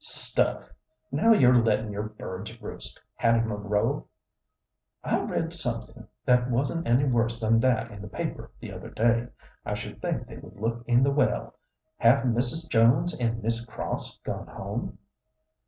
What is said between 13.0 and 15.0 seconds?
and Miss Cross gone home?"